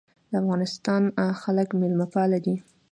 د 0.29 0.31
افغانستان 0.41 1.03
خلک 1.41 1.67
میلمه 1.79 2.07
پال 2.13 2.31
دي 2.45 2.55